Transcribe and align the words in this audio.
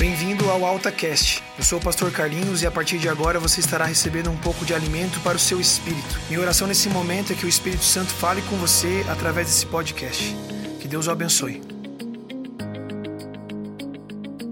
Bem-vindo 0.00 0.48
ao 0.48 0.64
AltaCast. 0.64 1.42
Eu 1.58 1.62
sou 1.62 1.78
o 1.78 1.82
pastor 1.82 2.10
Carlinhos 2.10 2.62
e 2.62 2.66
a 2.66 2.70
partir 2.70 2.98
de 2.98 3.06
agora 3.06 3.38
você 3.38 3.60
estará 3.60 3.84
recebendo 3.84 4.30
um 4.30 4.36
pouco 4.38 4.64
de 4.64 4.72
alimento 4.72 5.20
para 5.20 5.36
o 5.36 5.38
seu 5.38 5.60
espírito. 5.60 6.18
Minha 6.26 6.40
oração 6.40 6.66
nesse 6.66 6.88
momento 6.88 7.34
é 7.34 7.36
que 7.36 7.44
o 7.44 7.48
Espírito 7.48 7.84
Santo 7.84 8.10
fale 8.10 8.40
com 8.48 8.56
você 8.56 9.04
através 9.10 9.48
desse 9.48 9.66
podcast. 9.66 10.34
Que 10.80 10.88
Deus 10.88 11.06
o 11.06 11.10
abençoe. 11.10 11.60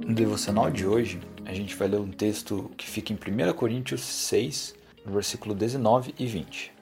No 0.06 0.14
devocional 0.14 0.70
de 0.70 0.86
hoje, 0.86 1.18
a 1.46 1.54
gente 1.54 1.74
vai 1.74 1.88
ler 1.88 2.00
um 2.00 2.10
texto 2.10 2.70
que 2.76 2.86
fica 2.86 3.14
em 3.14 3.16
1 3.16 3.54
Coríntios 3.54 4.02
6, 4.02 4.74
no 5.06 5.12
versículo 5.12 5.54
19 5.54 6.14
e 6.18 6.26
20. 6.26 6.74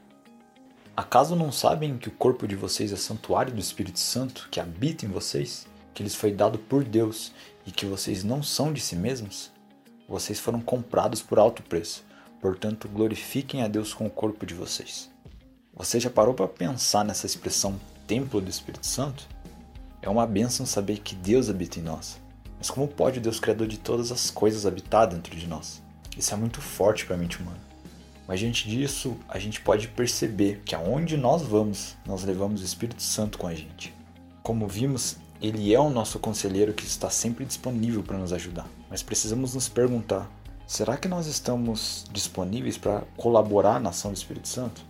Acaso 0.97 1.37
não 1.37 1.53
sabem 1.53 1.97
que 1.99 2.09
o 2.09 2.13
corpo 2.19 2.49
de 2.49 2.57
vocês 2.57 2.93
é 2.93 2.97
santuário 2.97 3.53
do 3.53 3.61
Espírito 3.61 4.01
Santo 4.01 4.49
que 4.51 4.59
habita 4.59 5.07
em 5.07 5.09
vocês? 5.09 5.69
Que 5.95 6.03
lhes 6.03 6.17
foi 6.17 6.33
dado 6.33 6.59
por 6.59 6.83
Deus 6.83 7.33
e 7.67 7.71
que 7.71 7.85
vocês 7.85 8.23
não 8.23 8.43
são 8.43 8.73
de 8.73 8.81
si 8.81 8.95
mesmos? 8.95 9.51
Vocês 10.09 10.39
foram 10.39 10.61
comprados 10.61 11.21
por 11.21 11.39
alto 11.39 11.63
preço, 11.63 12.05
portanto, 12.41 12.89
glorifiquem 12.89 13.63
a 13.63 13.69
Deus 13.69 13.93
com 13.93 14.07
o 14.07 14.11
corpo 14.11 14.47
de 14.47 14.55
vocês. 14.55 15.11
Você 15.75 15.99
já 15.99 16.09
parou 16.09 16.33
para 16.33 16.47
pensar 16.47 17.05
nessa 17.05 17.27
expressão 17.27 17.79
templo 18.07 18.41
do 18.41 18.49
Espírito 18.49 18.87
Santo? 18.87 19.29
É 20.01 20.09
uma 20.09 20.27
bênção 20.27 20.65
saber 20.65 21.01
que 21.01 21.15
Deus 21.15 21.51
habita 21.51 21.81
em 21.81 21.83
nós. 21.83 22.21
Mas 22.57 22.71
como 22.71 22.89
pode 22.89 23.21
Deus, 23.21 23.41
Criador 23.41 23.67
de 23.67 23.79
todas 23.79 24.13
as 24.13 24.31
coisas, 24.31 24.65
habitar 24.65 25.09
dentro 25.09 25.37
de 25.37 25.47
nós? 25.47 25.83
Isso 26.17 26.33
é 26.33 26.37
muito 26.37 26.61
forte 26.61 27.05
para 27.05 27.17
a 27.17 27.19
mente 27.19 27.43
humana. 27.43 27.61
Mas 28.27 28.41
diante 28.41 28.69
disso, 28.69 29.17
a 29.29 29.39
gente 29.39 29.61
pode 29.61 29.89
perceber 29.89 30.63
que 30.65 30.75
aonde 30.75 31.17
nós 31.17 31.43
vamos, 31.43 31.97
nós 32.07 32.25
levamos 32.25 32.63
o 32.63 32.65
Espírito 32.65 33.03
Santo 33.03 33.39
com 33.39 33.47
a 33.47 33.55
gente. 33.55 33.95
Como 34.43 34.67
vimos, 34.67 35.17
ele 35.41 35.75
é 35.75 35.81
o 35.81 35.91
nosso 35.91 36.19
conselheiro 36.19 36.73
que 36.73 36.85
está 36.85 37.11
sempre 37.11 37.45
disponível 37.45 38.03
para 38.03 38.19
nos 38.19 38.33
ajudar. 38.33 38.67
Mas 38.89 39.03
precisamos 39.03 39.55
nos 39.55 39.69
perguntar: 39.69 40.31
será 40.67 40.97
que 40.97 41.09
nós 41.09 41.27
estamos 41.27 42.05
disponíveis 42.13 42.79
para 42.79 43.03
colaborar 43.17 43.81
na 43.81 43.91
ação 43.91 44.13
do 44.13 44.17
Espírito 44.17 44.49
Santo? 44.49 44.85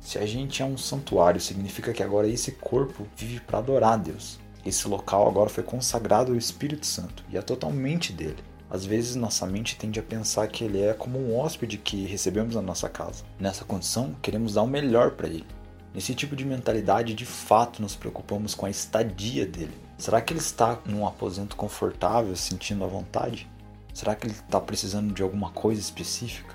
Se 0.00 0.18
a 0.18 0.24
gente 0.24 0.62
é 0.62 0.64
um 0.64 0.78
santuário, 0.78 1.40
significa 1.40 1.92
que 1.92 2.02
agora 2.02 2.26
esse 2.26 2.52
corpo 2.52 3.06
vive 3.16 3.40
para 3.40 3.58
adorar 3.58 3.92
a 3.92 3.96
Deus. 3.98 4.38
Esse 4.64 4.88
local 4.88 5.28
agora 5.28 5.50
foi 5.50 5.62
consagrado 5.62 6.32
ao 6.32 6.38
Espírito 6.38 6.86
Santo 6.86 7.24
e 7.30 7.36
é 7.36 7.42
totalmente 7.42 8.12
dele. 8.12 8.38
Às 8.70 8.84
vezes 8.84 9.16
nossa 9.16 9.46
mente 9.46 9.76
tende 9.76 9.98
a 9.98 10.02
pensar 10.02 10.46
que 10.46 10.62
ele 10.64 10.80
é 10.80 10.94
como 10.94 11.18
um 11.18 11.36
hóspede 11.36 11.76
que 11.76 12.06
recebemos 12.06 12.54
na 12.54 12.62
nossa 12.62 12.88
casa. 12.88 13.24
Nessa 13.38 13.64
condição, 13.64 14.14
queremos 14.22 14.54
dar 14.54 14.62
o 14.62 14.66
melhor 14.66 15.10
para 15.12 15.28
ele. 15.28 15.46
Nesse 15.92 16.14
tipo 16.14 16.36
de 16.36 16.44
mentalidade, 16.44 17.14
de 17.14 17.26
fato, 17.26 17.82
nos 17.82 17.96
preocupamos 17.96 18.54
com 18.54 18.64
a 18.64 18.70
estadia 18.70 19.44
dele. 19.44 19.76
Será 19.98 20.20
que 20.20 20.32
ele 20.32 20.40
está 20.40 20.78
num 20.86 21.06
aposento 21.06 21.56
confortável, 21.56 22.34
sentindo 22.36 22.84
à 22.84 22.86
vontade? 22.86 23.48
Será 23.92 24.14
que 24.14 24.26
ele 24.26 24.34
está 24.34 24.60
precisando 24.60 25.12
de 25.12 25.22
alguma 25.22 25.50
coisa 25.50 25.80
específica? 25.80 26.54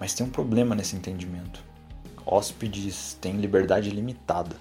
Mas 0.00 0.14
tem 0.14 0.26
um 0.26 0.30
problema 0.30 0.74
nesse 0.74 0.96
entendimento. 0.96 1.62
Hóspedes 2.24 3.16
têm 3.20 3.36
liberdade 3.36 3.88
limitada. 3.88 4.56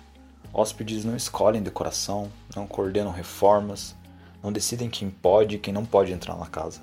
Hóspedes 0.54 1.04
não 1.04 1.16
escolhem 1.16 1.64
decoração, 1.64 2.32
não 2.56 2.68
coordenam 2.68 3.12
reformas, 3.12 3.96
não 4.42 4.52
decidem 4.52 4.88
quem 4.88 5.10
pode 5.10 5.56
e 5.56 5.60
quem 5.60 5.74
não 5.74 5.84
pode 5.84 6.14
entrar 6.14 6.38
na 6.38 6.46
casa. 6.46 6.80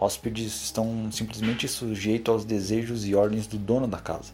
Hóspedes 0.00 0.62
estão 0.62 1.12
simplesmente 1.12 1.68
sujeitos 1.68 2.32
aos 2.32 2.44
desejos 2.44 3.06
e 3.06 3.14
ordens 3.14 3.46
do 3.46 3.58
dono 3.58 3.86
da 3.86 3.98
casa. 3.98 4.32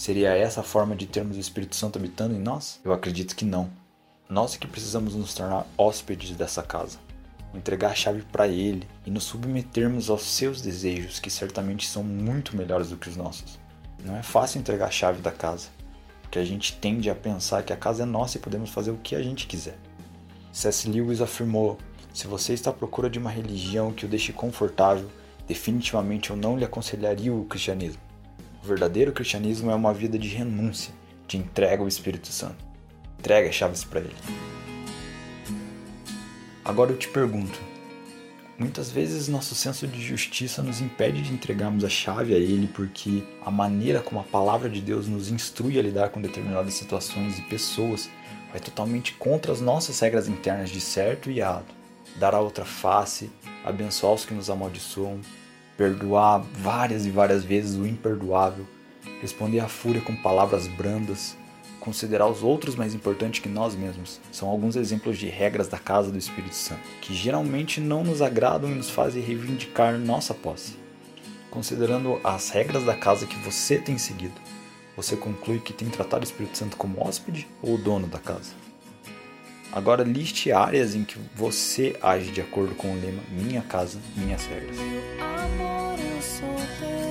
Seria 0.00 0.34
essa 0.34 0.62
a 0.62 0.64
forma 0.64 0.96
de 0.96 1.04
termos 1.06 1.36
o 1.36 1.40
Espírito 1.40 1.76
Santo 1.76 1.98
habitando 1.98 2.34
em 2.34 2.38
nós? 2.38 2.80
Eu 2.82 2.90
acredito 2.90 3.36
que 3.36 3.44
não. 3.44 3.70
Nós 4.30 4.56
que 4.56 4.66
precisamos 4.66 5.14
nos 5.14 5.34
tornar 5.34 5.66
hóspedes 5.76 6.34
dessa 6.34 6.62
casa, 6.62 6.98
entregar 7.52 7.90
a 7.90 7.94
chave 7.94 8.22
para 8.22 8.48
Ele 8.48 8.88
e 9.04 9.10
nos 9.10 9.24
submetermos 9.24 10.08
aos 10.08 10.22
seus 10.22 10.62
desejos, 10.62 11.20
que 11.20 11.28
certamente 11.28 11.86
são 11.86 12.02
muito 12.02 12.56
melhores 12.56 12.88
do 12.88 12.96
que 12.96 13.10
os 13.10 13.16
nossos. 13.16 13.58
Não 14.02 14.16
é 14.16 14.22
fácil 14.22 14.58
entregar 14.58 14.86
a 14.86 14.90
chave 14.90 15.20
da 15.20 15.30
casa, 15.30 15.68
porque 16.22 16.38
a 16.38 16.44
gente 16.46 16.76
tende 16.78 17.10
a 17.10 17.14
pensar 17.14 17.62
que 17.62 17.74
a 17.74 17.76
casa 17.76 18.04
é 18.04 18.06
nossa 18.06 18.38
e 18.38 18.40
podemos 18.40 18.70
fazer 18.70 18.92
o 18.92 19.00
que 19.02 19.14
a 19.14 19.22
gente 19.22 19.46
quiser. 19.46 19.76
C.S. 20.50 20.88
Lewis 20.88 21.20
afirmou: 21.20 21.76
se 22.14 22.26
você 22.26 22.54
está 22.54 22.70
à 22.70 22.72
procura 22.72 23.10
de 23.10 23.18
uma 23.18 23.28
religião 23.28 23.92
que 23.92 24.06
o 24.06 24.08
deixe 24.08 24.32
confortável, 24.32 25.10
definitivamente 25.46 26.30
eu 26.30 26.36
não 26.36 26.56
lhe 26.56 26.64
aconselharia 26.64 27.34
o 27.34 27.44
cristianismo. 27.44 28.08
O 28.62 28.66
verdadeiro 28.66 29.12
cristianismo 29.12 29.70
é 29.70 29.74
uma 29.74 29.92
vida 29.94 30.18
de 30.18 30.28
renúncia, 30.28 30.92
de 31.26 31.36
entrega 31.36 31.82
ao 31.82 31.88
Espírito 31.88 32.28
Santo 32.28 32.70
entrega 33.20 33.50
as 33.50 33.54
chaves 33.54 33.84
para 33.84 34.00
ele. 34.00 34.16
Agora 36.64 36.90
eu 36.90 36.96
te 36.96 37.08
pergunto: 37.08 37.60
muitas 38.58 38.90
vezes 38.90 39.28
nosso 39.28 39.54
senso 39.54 39.86
de 39.86 40.00
justiça 40.00 40.62
nos 40.62 40.80
impede 40.80 41.22
de 41.22 41.32
entregarmos 41.32 41.84
a 41.84 41.88
chave 41.88 42.34
a 42.34 42.38
ele 42.38 42.66
porque 42.66 43.22
a 43.44 43.50
maneira 43.50 44.00
como 44.00 44.20
a 44.20 44.24
palavra 44.24 44.68
de 44.68 44.80
Deus 44.80 45.06
nos 45.06 45.30
instrui 45.30 45.78
a 45.78 45.82
lidar 45.82 46.08
com 46.08 46.20
determinadas 46.20 46.74
situações 46.74 47.38
e 47.38 47.42
pessoas 47.42 48.08
vai 48.50 48.60
totalmente 48.60 49.12
contra 49.14 49.52
as 49.52 49.60
nossas 49.60 50.00
regras 50.00 50.26
internas 50.26 50.70
de 50.70 50.80
certo 50.80 51.30
e 51.30 51.38
errado. 51.38 51.66
Dar 52.16 52.34
a 52.34 52.40
outra 52.40 52.64
face, 52.64 53.30
abençoar 53.64 54.14
os 54.14 54.24
que 54.24 54.34
nos 54.34 54.50
amaldiçoam, 54.50 55.20
perdoar 55.80 56.44
várias 56.52 57.06
e 57.06 57.10
várias 57.10 57.42
vezes 57.42 57.78
o 57.78 57.86
imperdoável, 57.86 58.66
responder 59.22 59.60
à 59.60 59.66
fúria 59.66 60.02
com 60.02 60.14
palavras 60.14 60.66
brandas, 60.66 61.34
considerar 61.80 62.26
os 62.26 62.42
outros 62.42 62.74
mais 62.74 62.94
importantes 62.94 63.40
que 63.40 63.48
nós 63.48 63.74
mesmos. 63.74 64.20
São 64.30 64.50
alguns 64.50 64.76
exemplos 64.76 65.16
de 65.16 65.26
regras 65.26 65.68
da 65.68 65.78
casa 65.78 66.10
do 66.10 66.18
Espírito 66.18 66.54
Santo, 66.54 66.82
que 67.00 67.14
geralmente 67.14 67.80
não 67.80 68.04
nos 68.04 68.20
agradam 68.20 68.70
e 68.70 68.74
nos 68.74 68.90
fazem 68.90 69.22
reivindicar 69.22 69.98
nossa 69.98 70.34
posse. 70.34 70.76
Considerando 71.50 72.20
as 72.22 72.50
regras 72.50 72.84
da 72.84 72.94
casa 72.94 73.24
que 73.24 73.38
você 73.38 73.78
tem 73.78 73.96
seguido, 73.96 74.38
você 74.94 75.16
conclui 75.16 75.60
que 75.60 75.72
tem 75.72 75.88
tratado 75.88 76.26
o 76.26 76.28
Espírito 76.28 76.58
Santo 76.58 76.76
como 76.76 77.02
hóspede 77.02 77.48
ou 77.62 77.78
dono 77.78 78.06
da 78.06 78.18
casa? 78.18 78.52
Agora 79.72 80.02
liste 80.02 80.50
áreas 80.50 80.94
em 80.96 81.04
que 81.04 81.16
você 81.34 81.96
age 82.02 82.32
de 82.32 82.40
acordo 82.40 82.74
com 82.74 82.92
o 82.92 83.00
lema 83.00 83.22
Minha 83.30 83.62
Casa, 83.62 84.00
Minhas 84.16 84.44
Regras 84.46 84.76
soltar. 86.40 87.10